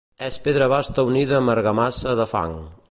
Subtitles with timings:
[0.27, 2.59] És pedra basta unida amb argamassa de fang.